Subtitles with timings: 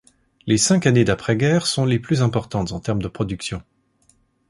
[0.47, 3.61] Les cinq années d'après-guerre sont les plus importantes en termes de production.